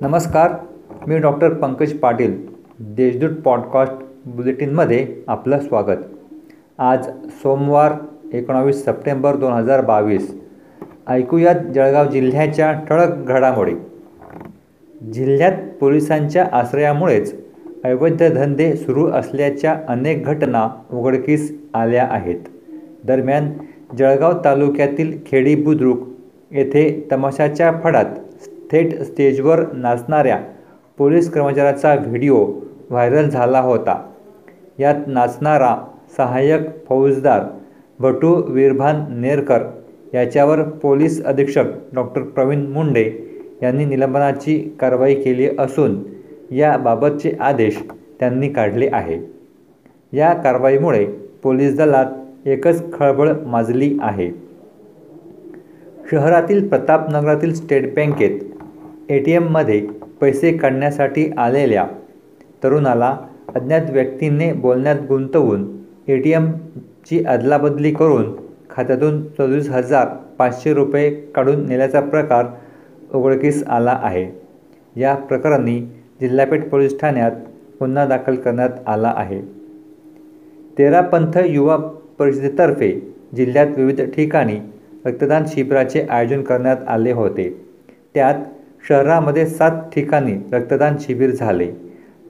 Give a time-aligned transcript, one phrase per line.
[0.00, 0.52] नमस्कार
[1.06, 2.46] मी doctor Pankaj Patil
[2.80, 3.92] Deshdoot podcast
[4.26, 5.98] बुलेटिनमध्ये आपलं स्वागत.
[6.78, 7.92] आज सोमवार
[8.32, 10.40] एकोणावीस सप्टेंबर दोन हजार बावीस.
[11.08, 13.74] ऐकूयात जळगाव जिल्ह्याच्या ठळक घडामोडी.
[15.12, 17.44] जिल्ह्यात पोलिसांच्या आश्रयामुळेच
[17.84, 22.40] अवैध धंदे सुरू असल्याच्या अनेक घटना उघडकीस आल्या आहेत.
[23.04, 23.50] दरम्यान
[23.98, 25.98] जळगाव तालुक्यातील खेडी बुद्रुक
[26.50, 28.06] येथे तमाशाच्या फडात
[28.72, 30.38] थेट स्टेजवर नाचणाऱ्या
[30.98, 32.44] पोलीस कर्मचाऱ्याचा व्हिडिओ
[32.90, 34.02] व्हायरल झाला होता.
[34.78, 35.76] यात नाचणारा
[36.16, 37.42] सहाय्यक फौजदार
[37.98, 39.62] भटू वीरभान नेरकर
[40.14, 43.10] याच्यावर पोलीस अधीक्षक डॉक्टर प्रवीण मुंडे
[43.62, 46.02] यांनी निलंबनाची कारवाई केली असून
[46.50, 47.82] याबाबतचे आदेश
[48.20, 49.18] त्यांनी काढले आहे.
[50.12, 51.04] या कारवाईमुळे
[51.42, 54.30] पोलीस दलात एकच खळबळ माजली आहे.
[56.10, 58.40] शहरातील प्रतापनगरातील स्टेट बँकेत
[59.08, 59.80] ए टी एममध्ये
[60.20, 61.86] पैसे काढण्यासाठी आलेल्या
[62.62, 63.16] तरुणाला
[63.54, 65.64] अज्ञात व्यक्तीने बोलण्यात गुंतवून
[66.08, 68.34] ए टी एमची अदलाबदली करून
[68.70, 70.06] खात्यातून चोवीस हजार
[70.38, 72.46] पाचशे रुपये काढून नेल्याचा प्रकार
[73.14, 74.26] उघडकीस आला आहे.
[74.96, 75.80] या प्रकरणी
[76.20, 77.32] जिल्हापेठ पोलीस ठाण्यात
[77.80, 79.40] गुन्हा दाखल करण्यात आला आहे.
[80.78, 81.76] तेरापंथ युवा
[82.18, 82.90] परिषदेतर्फे
[83.36, 84.58] जिल्ह्यात विविध ठिकाणी
[85.06, 87.48] रक्तदान शिबिराचे आयोजन करण्यात आले होते.
[88.14, 88.34] त्यात
[88.84, 91.66] शहरामध्ये सात ठिकाणी रक्तदान शिबिर झाले.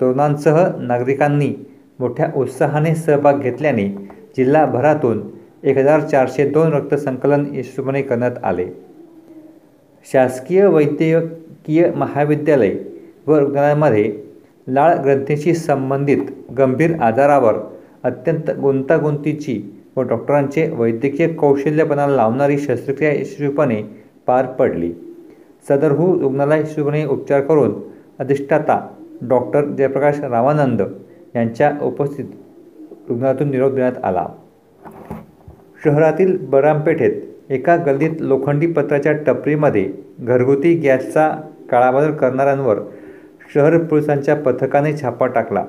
[0.00, 1.52] तरुणांसह नागरिकांनी
[1.98, 3.88] मोठ्या उत्साहाने सहभाग घेतल्याने
[4.36, 5.22] जिल्हाभरातून
[5.62, 8.66] एक हजार चारशे दोन रक्तसंकलन यशस्वीपणे करण्यात आले.
[10.12, 12.74] शासकीय वैद्यकीय महाविद्यालय
[13.26, 14.12] व रुग्णालयामध्ये
[14.68, 16.18] लाळ ग्रंथीशी संबंधित
[16.58, 17.54] गंभीर आजारावर
[18.02, 19.60] अत्यंत गुंतागुंतीची
[19.96, 23.82] व डॉक्टरांचे वैद्यकीय कौशल्यपणा लावणारी शस्त्रक्रिया यशस्वीपणे
[24.26, 24.92] पार पडली.
[25.68, 27.72] सदरहू रुग्णालय यशस्वीपणे उपचार करून
[28.18, 28.80] अधिष्ठाता
[29.22, 30.82] डॉक्टर जयप्रकाश रामानंद
[31.34, 32.24] यांच्या उपस्थित
[33.08, 34.26] रुग्णालयातून निरोप देण्यात आला.
[35.84, 41.28] शहरातील बरामपेठेत एका गल्लीत लोखंडी पत्राच्या टपरीमध्ये घरगुती गॅसचा
[41.70, 42.78] काळाबाजार करणाऱ्यांवर
[43.54, 45.64] शहर पोलिसांच्या पथकाने छापा टाकला.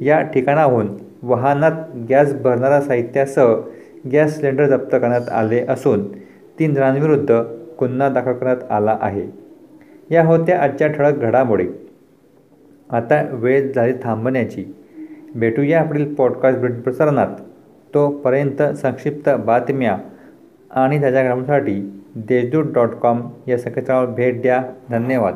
[0.00, 0.88] या ठिकाणाहून
[1.22, 1.72] वाहनात
[2.10, 3.54] गॅस भरणारा साहित्यासह
[4.12, 6.06] गॅस सिलेंडर जप्त करण्यात आले असून
[6.58, 7.30] तीन जणांविरुद्ध
[7.80, 9.41] गुन्हा दाखल करण्यात आला आहे.
[10.10, 11.68] या होत्या आजच्या ठळक घडामोडी.
[12.90, 14.64] आता वेळ झाली थांबण्याची.
[15.34, 17.28] भेटूया पुढील पॉडकास्ट भेट प्रसारणात.
[17.94, 19.98] तोपर्यंत संक्षिप्त बातम्या
[20.70, 24.62] आणि त्याच्या ग्रामासाठी देशदूत डॉट कॉम या संकेतस्थळावर भेट द्या.
[24.90, 25.34] धन्यवाद.